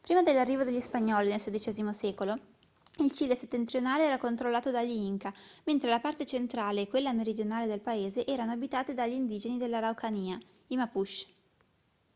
[0.00, 2.38] prima dell'arrivo degli spagnoli nel xvi secolo
[2.98, 7.80] il cile settentrionale era controllato dagli inca mentre la parte centrale e quella meridionale del
[7.80, 11.26] paese erano abitate dagli indigeni dell'araucanía i mapuche